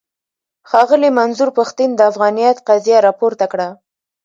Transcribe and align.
ښاغلي 0.69 1.09
منظور 1.19 1.49
پښتين 1.59 1.89
د 1.95 2.01
افغانيت 2.11 2.57
قضيه 2.67 2.97
راپورته 3.07 3.45
کړه. 3.51 3.67